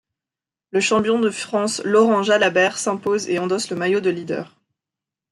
[0.71, 4.57] Le Champion de France Laurent Jalabert s'impose et endosse le maillot de leader.